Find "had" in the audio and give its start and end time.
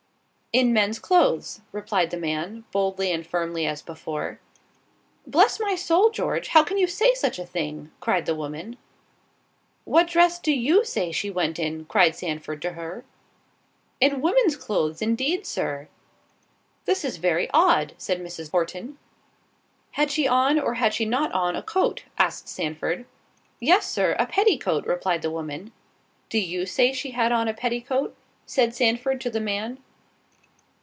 19.91-20.11, 20.73-20.93, 27.11-27.31